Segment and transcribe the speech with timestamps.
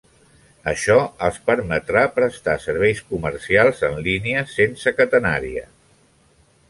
[0.69, 0.95] Això
[1.25, 5.67] els permetrà prestar serveis comercials en línies sense catenària.